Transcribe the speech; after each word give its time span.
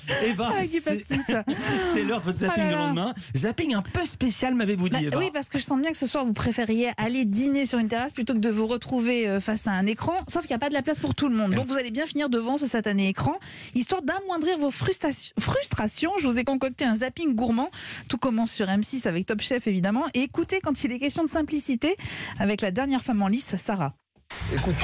Eva, 0.24 0.52
du 0.60 0.66
c'est- 0.66 0.80
pastis. 0.80 1.26
c'est 1.92 2.02
l'heure 2.04 2.20
de 2.20 2.24
votre 2.26 2.38
zapping 2.38 2.54
Oh 2.56 2.60
là 2.60 2.66
de 2.66 2.72
là. 2.72 2.78
lendemain. 2.78 3.14
Zapping 3.36 3.74
un 3.74 3.82
peu 3.82 4.04
spécial, 4.06 4.54
m'avez-vous 4.54 4.88
dit, 4.88 4.96
Bah, 4.96 5.02
Eva 5.02 5.18
oui, 5.18 5.30
parce 5.32 5.48
que 5.48 5.58
je 5.58 5.64
sens 5.64 5.80
bien 5.80 5.90
que 5.90 5.96
ce 5.96 6.06
soir, 6.06 6.24
vous 6.24 6.32
préfériez 6.32 6.90
aller 6.96 7.24
dîner 7.24 7.66
sur 7.66 7.78
une 7.78 7.88
terrasse 7.88 8.12
plutôt 8.12 8.34
que 8.34 8.38
de 8.38 8.50
vous 8.50 8.66
retrouver 8.66 9.28
euh, 9.28 9.40
face 9.40 9.66
à 9.66 9.72
un 9.72 9.86
écran. 9.86 10.14
Sauf 10.28 10.42
qu'il 10.42 10.50
n'y 10.50 10.56
a 10.56 10.58
pas 10.58 10.68
de 10.68 10.74
la 10.74 10.82
place 10.82 10.98
pour 10.98 11.14
tout 11.14 11.28
le 11.28 11.34
monde. 11.34 11.52
Donc 11.54 11.66
vous 11.66 11.76
allez 11.76 11.90
bien 11.90 12.06
finir 12.06 12.28
devant 12.30 12.58
ce 12.58 12.66
satané 12.66 13.08
écran. 13.08 13.34
Histoire 13.74 14.02
d'amoindrir 14.02 14.58
vos 14.58 14.70
frustration- 14.70 15.32
frustrations, 15.38 16.12
je 16.20 16.26
vous 16.28 16.38
ai 16.38 16.44
concocté 16.44 16.84
un 16.84 16.96
zapping 16.96 17.34
gourmand. 17.34 17.70
Tout 18.08 18.18
commence 18.18 18.50
sur 18.50 18.66
M6 18.66 19.06
avec 19.06 19.26
Top 19.26 19.40
Chef, 19.40 19.66
évidemment. 19.66 20.04
Et 20.14 20.22
écoutez 20.22 20.60
quand 20.62 20.84
il 20.84 20.92
est 20.92 20.98
question 20.98 21.22
de 21.24 21.28
simplicité 21.28 21.96
avec 22.38 22.60
la 22.60 22.70
dernière 22.70 23.02
femme 23.02 23.22
en 23.22 23.28
lice, 23.28 23.56
Sarah. 23.56 23.94
Écoute, 24.54 24.74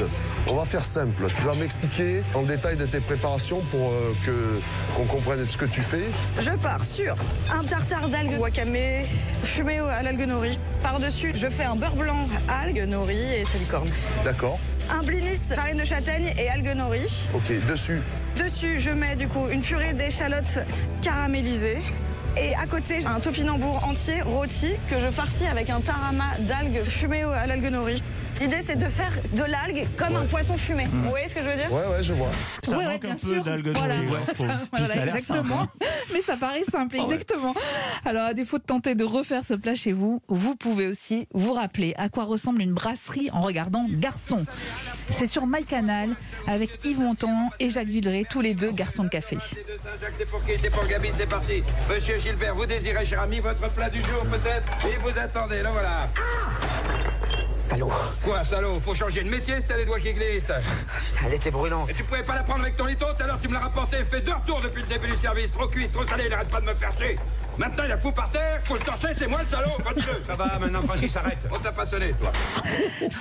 on 0.49 0.55
va 0.55 0.65
faire 0.65 0.85
simple. 0.85 1.27
Tu 1.35 1.43
vas 1.43 1.55
m'expliquer 1.55 2.23
en 2.35 2.43
détail 2.43 2.77
de 2.77 2.87
tes 2.87 3.01
préparations 3.01 3.61
pour 3.71 3.91
euh, 3.91 4.15
que 4.25 4.61
qu'on 4.97 5.05
comprenne 5.05 5.47
ce 5.49 5.57
que 5.57 5.65
tu 5.65 5.81
fais. 5.81 6.05
Je 6.41 6.51
pars 6.51 6.85
sur 6.85 7.15
un 7.53 7.65
tartare 7.65 8.09
d'algues 8.09 8.39
wakame 8.39 9.05
fumé 9.45 9.79
à 9.79 10.03
l'algue 10.03 10.27
nori. 10.27 10.59
Par-dessus, 10.83 11.33
je 11.35 11.49
fais 11.49 11.65
un 11.65 11.77
beurre 11.77 11.97
blanc, 11.97 12.29
algues, 12.49 12.87
nori 12.87 13.17
et 13.17 13.45
salicorne. 13.47 13.89
D'accord 14.25 14.59
Un 14.91 15.03
blinis, 15.03 15.39
farine 15.55 15.79
de 15.79 15.85
châtaigne 15.85 16.35
et 16.39 16.49
algues 16.49 16.77
nori. 16.77 17.07
Ok, 17.35 17.67
dessus. 17.67 18.01
Dessus, 18.39 18.81
je 18.81 18.91
mets 18.91 19.17
du 19.17 19.29
coup 19.29 19.49
une 19.51 19.63
purée 19.63 19.95
d'échalotes 19.95 20.59
caramélisées. 21.01 21.79
Et 22.37 22.55
à 22.57 22.67
côté, 22.67 22.99
un 23.07 23.21
topinambour 23.21 23.85
entier 23.87 24.21
rôti 24.21 24.73
que 24.91 24.99
je 24.99 25.09
farcis 25.09 25.47
avec 25.47 25.71
un 25.71 25.81
tarama 25.81 26.25
d'algues 26.41 26.83
fumées 26.83 27.23
à 27.23 27.47
l'algue 27.47 27.71
nori. 27.71 28.03
L'idée, 28.41 28.61
c'est 28.63 28.77
de 28.77 28.89
faire 28.89 29.13
de 29.33 29.43
l'algue 29.45 29.87
comme 29.97 30.17
un 30.17 30.25
poisson 30.27 30.57
fumé. 30.57 30.87
Vous 30.93 31.09
voyez 31.11 31.29
ce 31.29 31.35
que 31.35 31.43
je 31.43 31.49
veux 31.49 31.57
dire 31.57 31.73
Ouais, 31.73 31.87
ouais, 31.87 32.03
je 32.03 32.13
vois. 32.13 32.31
Ça 32.63 32.77
manque 32.77 33.05
un 33.05 33.11
peu 33.13 33.17
sûr. 33.17 33.45
d'algues 33.45 33.73
Voilà. 33.77 33.95
Voilà, 34.37 34.87
l'air 34.95 35.15
exactement. 35.15 35.59
simple, 35.61 35.71
hein. 35.83 35.87
Mais 36.13 36.21
ça 36.21 36.37
paraît 36.37 36.63
simple, 36.65 36.97
Ah 36.99 37.05
ouais. 37.05 37.15
exactement. 37.15 37.55
Alors, 38.05 38.25
à 38.27 38.35
défaut 38.35 38.59
de 38.59 38.65
tenter 38.65 38.95
de 38.95 39.05
refaire 39.05 39.45
ce 39.45 39.55
plat 39.55 39.75
chez 39.75 39.93
vous, 39.93 40.21
vous 40.29 40.57
pouvez 40.57 40.87
aussi 40.89 41.27
vous 41.33 41.53
rappeler 41.53 41.95
à 41.97 42.09
quoi 42.09 42.25
ressemble 42.25 42.61
une 42.61 42.73
brasserie 42.75 43.31
en 43.33 43.41
regardant 43.41 43.87
Garçon. 43.89 44.45
C'est 45.11 45.27
sur 45.27 45.47
MyCanal 45.47 46.11
avec 46.47 46.85
Yves 46.85 47.01
Montand 47.01 47.51
et 47.61 47.71
Jacques 47.71 47.89
Villeray, 47.89 48.25
tous 48.29 48.41
les 48.41 48.55
deux 48.55 48.73
garçons 48.73 49.05
de 49.05 49.09
café. 49.09 49.39
C'est 50.19 50.27
pour 50.31 50.45
qui 50.45 50.53
C'est 50.61 50.71
pour 50.71 50.87
Gabine, 50.87 51.13
c'est 51.17 51.29
parti. 51.29 51.63
Monsieur 51.89 52.19
Gilbert, 52.19 52.55
vous 52.55 52.67
désirez, 52.67 53.05
cher 53.07 53.21
ami, 53.23 53.41
votre 53.41 53.71
plat 53.73 53.89
du 53.91 54.01
jour 54.01 54.23
peut-être? 54.31 54.87
Et 54.87 54.97
vous 54.99 55.19
attendez, 55.19 55.63
là 55.63 55.71
voilà. 55.73 56.09
Salaud. 57.65 57.91
Quoi, 58.23 58.45
salaud? 58.45 58.79
Faut 58.81 58.95
changer 58.95 59.23
de 59.23 59.31
métier, 59.31 59.55
c'est 59.67 59.77
les 59.79 59.87
doigts 59.87 59.99
qui 59.99 60.13
glissent. 60.13 60.53
Elle 61.27 61.33
était 61.33 61.51
brûlante. 61.51 61.89
Et 61.89 61.95
tu 61.95 62.05
pouvais 62.05 62.23
pas 62.23 62.35
la 62.35 62.43
prendre 62.43 62.61
avec 62.61 62.77
ton 62.77 62.85
liton, 62.85 63.07
tout 63.17 63.25
à 63.25 63.27
l'heure 63.27 63.39
tu 63.41 63.49
me 63.49 63.55
l'as 63.55 63.61
rapporté, 63.61 63.97
fait 64.05 64.21
deux 64.21 64.35
retours 64.35 64.61
depuis 64.61 64.83
le 64.83 64.89
début 64.89 65.09
du 65.09 65.17
service. 65.17 65.51
Trop 65.51 65.67
cuit, 65.69 65.89
trop 65.89 66.07
salé, 66.07 66.25
il 66.27 66.35
arrête 66.35 66.49
pas 66.49 66.61
de 66.61 66.67
me 66.67 66.75
faire 66.75 66.93
chier. 66.99 67.19
Maintenant 67.57 67.85
il 67.87 67.93
a 67.93 67.97
fou 67.99 68.11
par 68.11 68.31
terre, 68.31 68.61
faut 68.65 68.75
le 68.75 68.81
torcher, 68.81 69.09
c'est 69.17 69.29
moi 69.29 69.41
le 69.43 69.49
salaud, 69.49 69.71
votre 69.85 70.27
Ça 70.27 70.35
va, 70.35 70.59
maintenant 70.59 70.83
Francis, 70.83 71.15
arrête. 71.17 71.39
On 71.53 71.59
t'a 71.59 71.71
pas 71.71 71.87
sonné, 71.87 72.13
toi. 72.19 72.33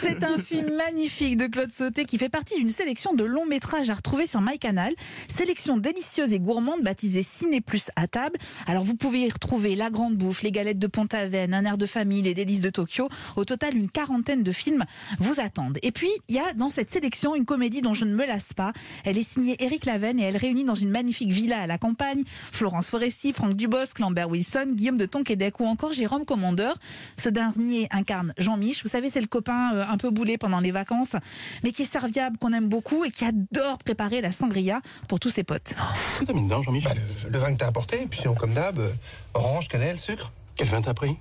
C'est 0.02 0.23
un 0.23 0.40
film 0.40 0.75
magnifique 0.75 1.38
de 1.38 1.45
Claude 1.45 1.72
Sauté 1.72 2.06
qui 2.06 2.17
fait 2.17 2.30
partie 2.30 2.58
d'une 2.58 2.72
sélection 2.72 3.14
de 3.14 3.23
longs 3.23 3.45
métrages 3.45 3.92
à 3.92 3.94
retrouver 3.94 4.25
sur 4.25 4.42
MyCanal. 4.42 4.94
Sélection 5.28 5.78
délicieuse 5.78 6.34
et 6.34 6.40
gourmande 6.40 6.81
baptisée 6.81 7.22
Ciné 7.22 7.62
Plus 7.62 7.92
à 7.95 8.08
table. 8.08 8.38
Alors 8.66 8.84
vous 8.84 8.95
pouvez 8.95 9.22
y 9.22 9.30
retrouver 9.30 9.75
La 9.75 9.92
Grande 9.92 10.16
Bouffe, 10.16 10.42
Les 10.42 10.52
Galettes 10.52 10.80
de 10.80 10.88
Pont-Aven, 10.88 11.53
Un 11.53 11.66
air 11.66 11.78
de 11.78 11.86
famille, 11.86 12.23
Les 12.23 12.34
Délices 12.34 12.62
de 12.62 12.72
Tokyo. 12.72 13.09
Au 13.36 13.45
total, 13.45 13.78
une 13.78 13.90
quarantaine 13.90 14.42
de 14.42 14.52
films 14.52 14.84
vous 15.20 15.40
attendent. 15.40 15.78
Et 15.84 15.92
puis, 15.92 16.09
il 16.28 16.36
y 16.36 16.40
a 16.40 16.53
dans 16.53 16.72
cette 16.72 16.90
sélection 16.90 17.36
une 17.36 17.45
comédie 17.45 17.81
dont 17.84 17.94
je 17.94 18.06
ne 18.06 18.16
me 18.16 18.25
lasse 18.25 18.53
pas. 18.53 18.73
Elle 19.06 19.18
est 19.18 19.23
signée 19.23 19.58
Eric 19.59 19.86
Laven 19.86 20.20
et 20.20 20.23
elle 20.23 20.38
réunit 20.38 20.64
dans 20.64 20.73
une 20.73 20.90
magnifique 20.90 21.31
villa 21.31 21.62
à 21.62 21.68
la 21.68 21.78
campagne 21.78 22.23
Florence 22.52 22.90
Foresti, 22.90 23.34
Franck 23.34 23.53
Dubosc, 23.53 24.00
Lambert 24.00 24.22
Wilson, 24.27 24.71
Guillaume 24.73 24.97
de 24.97 25.05
Tonquédec 25.05 25.59
ou 25.59 25.66
encore 25.66 25.93
Jérôme 25.93 26.25
Commandeur. 26.25 26.75
Ce 27.17 27.29
dernier 27.29 27.88
incarne 27.91 28.33
Jean-Mich. 28.38 28.83
Vous 28.83 28.89
savez, 28.89 29.09
c'est 29.09 29.21
le 29.21 29.27
copain 29.27 29.73
euh, 29.75 29.85
un 29.88 29.97
peu 29.97 30.09
boulé 30.09 30.38
pendant 30.38 30.59
les 30.59 30.72
vacances, 30.72 31.16
mais 31.63 31.72
qui 31.72 31.84
est 31.84 31.85
serviable, 31.85 32.38
qu'on 32.38 32.53
aime 32.53 32.67
beaucoup 32.69 33.03
et 33.06 33.12
qui 33.12 33.25
adore 33.25 33.78
préparer 33.79 34.22
la 34.22 34.31
sangria 34.31 34.81
pour 35.07 35.19
tous 35.19 35.29
ses 35.29 35.44
potes. 35.44 35.73
Qu'est-ce 35.75 36.19
que 36.22 36.25
t'as 36.25 36.33
mis 36.33 36.44
dedans, 36.44 36.62
Jean-Michel 36.63 36.94
Bah, 36.94 37.01
le, 37.25 37.29
le 37.29 37.39
vin 37.39 37.53
que 37.53 37.57
t'as 37.59 37.67
apporté, 37.67 38.06
puis 38.09 38.19
sinon, 38.22 38.35
comme 38.35 38.53
d'hab, 38.53 38.79
euh, 38.79 38.91
orange, 39.33 39.67
cannelle, 39.67 40.00
sucre. 40.00 40.31
Quel 40.56 40.67
vin 40.67 40.81
t'as 40.81 40.94
pris? 40.94 41.16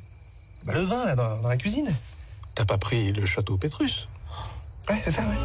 Bah, 0.64 0.74
le 0.74 0.82
vin, 0.82 1.06
là, 1.06 1.14
dans, 1.16 1.38
dans 1.40 1.48
la 1.48 1.56
cuisine. 1.56 1.88
T'as 2.54 2.64
pas 2.64 2.78
pris 2.78 3.12
le 3.12 3.24
château 3.26 3.56
Pétrus? 3.56 4.08
Ouais, 4.88 5.00
c'est 5.02 5.10
ça, 5.10 5.22
ouais. 5.22 5.36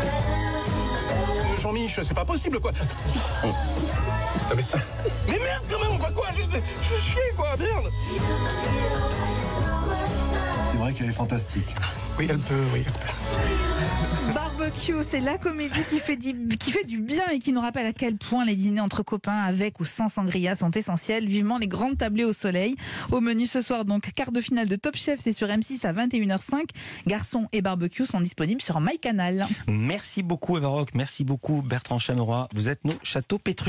Euh, 0.00 1.60
Jean-Mich, 1.60 2.00
c'est 2.02 2.14
pas 2.14 2.24
possible, 2.24 2.60
quoi 2.60 2.72
mais 5.26 5.38
merde, 5.38 5.64
quand 5.68 5.80
même, 5.80 5.92
enfin 5.92 5.98
quoi 5.98 6.07
Je 6.60 6.94
vais 6.94 7.00
chier, 7.00 7.32
quoi, 7.36 7.56
merde 7.58 7.90
C'est 10.70 10.78
vrai 10.78 10.92
qu'elle 10.92 11.08
est 11.08 11.12
fantastique. 11.12 11.74
Oui, 12.18 12.26
elle 12.28 12.38
peut, 12.38 12.64
oui, 12.72 12.82
elle 12.84 12.92
peut. 12.92 14.34
Barbecue, 14.34 14.96
c'est 15.08 15.20
la 15.20 15.38
comédie 15.38 15.84
qui 15.88 15.98
fait, 16.00 16.16
du, 16.16 16.48
qui 16.58 16.70
fait 16.72 16.84
du 16.84 16.98
bien 17.00 17.22
et 17.32 17.38
qui 17.38 17.52
nous 17.52 17.60
rappelle 17.60 17.86
à 17.86 17.92
quel 17.92 18.16
point 18.16 18.44
les 18.44 18.56
dîners 18.56 18.80
entre 18.80 19.02
copains 19.02 19.40
avec 19.40 19.80
ou 19.80 19.84
sans 19.84 20.08
sangria 20.08 20.56
sont 20.56 20.70
essentiels. 20.72 21.26
Vivement 21.28 21.58
les 21.58 21.68
grandes 21.68 21.96
tablées 21.96 22.24
au 22.24 22.32
soleil. 22.32 22.74
Au 23.10 23.20
menu 23.20 23.46
ce 23.46 23.60
soir, 23.60 23.84
donc, 23.84 24.12
quart 24.14 24.32
de 24.32 24.40
finale 24.40 24.68
de 24.68 24.76
Top 24.76 24.96
Chef, 24.96 25.20
c'est 25.20 25.32
sur 25.32 25.46
M6 25.46 25.86
à 25.86 25.92
21h05. 25.92 26.64
Garçons 27.06 27.46
et 27.52 27.62
barbecue 27.62 28.04
sont 28.04 28.20
disponibles 28.20 28.60
sur 28.60 28.80
MyCanal. 28.80 29.46
Merci 29.68 30.22
beaucoup, 30.22 30.58
Eva 30.58 30.68
Rock. 30.68 30.90
Merci 30.94 31.24
beaucoup, 31.24 31.62
Bertrand 31.62 31.98
Chameroy. 31.98 32.48
Vous 32.54 32.68
êtes 32.68 32.84
nos 32.84 32.94
châteaux 33.02 33.38
Pétrus. 33.38 33.66